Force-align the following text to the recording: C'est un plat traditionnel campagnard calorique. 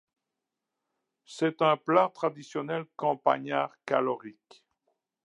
C'est 1.27 1.61
un 1.61 1.77
plat 1.77 2.09
traditionnel 2.11 2.85
campagnard 2.95 3.71
calorique. 3.85 4.65